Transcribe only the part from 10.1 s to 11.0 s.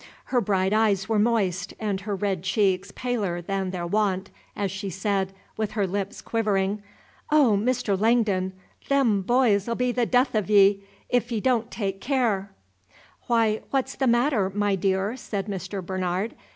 of ye,